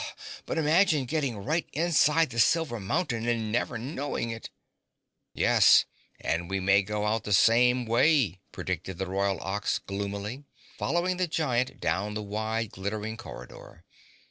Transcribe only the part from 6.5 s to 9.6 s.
may go out the same way," predicted the Royal